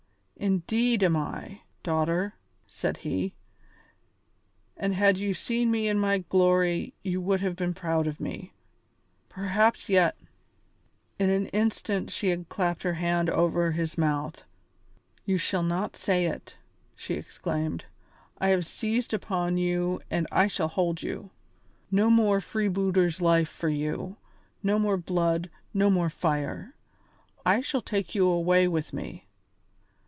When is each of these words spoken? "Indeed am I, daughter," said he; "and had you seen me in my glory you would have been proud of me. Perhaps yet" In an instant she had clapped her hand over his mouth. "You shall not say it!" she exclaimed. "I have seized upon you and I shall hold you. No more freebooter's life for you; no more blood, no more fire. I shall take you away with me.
"Indeed 0.37 1.03
am 1.03 1.15
I, 1.15 1.61
daughter," 1.83 2.33
said 2.65 2.97
he; 3.05 3.35
"and 4.75 4.95
had 4.95 5.19
you 5.19 5.35
seen 5.35 5.69
me 5.69 5.87
in 5.87 5.99
my 5.99 6.17
glory 6.17 6.95
you 7.03 7.21
would 7.21 7.41
have 7.41 7.55
been 7.55 7.75
proud 7.75 8.07
of 8.07 8.19
me. 8.19 8.51
Perhaps 9.29 9.87
yet" 9.87 10.17
In 11.19 11.29
an 11.29 11.45
instant 11.49 12.09
she 12.09 12.29
had 12.29 12.49
clapped 12.49 12.81
her 12.81 12.95
hand 12.95 13.29
over 13.29 13.73
his 13.73 13.99
mouth. 13.99 14.43
"You 15.25 15.37
shall 15.37 15.61
not 15.61 15.95
say 15.95 16.25
it!" 16.25 16.57
she 16.95 17.13
exclaimed. 17.13 17.85
"I 18.39 18.47
have 18.49 18.65
seized 18.65 19.13
upon 19.13 19.57
you 19.59 20.01
and 20.09 20.25
I 20.31 20.47
shall 20.47 20.69
hold 20.69 21.03
you. 21.03 21.29
No 21.91 22.09
more 22.09 22.41
freebooter's 22.41 23.21
life 23.21 23.49
for 23.49 23.69
you; 23.69 24.17
no 24.63 24.79
more 24.79 24.97
blood, 24.97 25.51
no 25.71 25.91
more 25.91 26.09
fire. 26.09 26.73
I 27.45 27.61
shall 27.61 27.83
take 27.83 28.15
you 28.15 28.27
away 28.27 28.67
with 28.67 28.91
me. 28.91 29.27